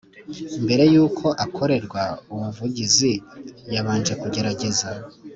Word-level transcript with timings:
mbere 0.63 0.83
y 0.93 0.97
uko 1.05 1.27
akorerwa 1.45 2.03
ubuvugizi 2.33 3.11
yabanje 3.73 4.13
kugerageza 4.21 4.87